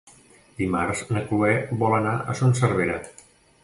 [0.61, 1.53] Dimarts na Cloè
[1.85, 3.01] vol anar a Son Servera.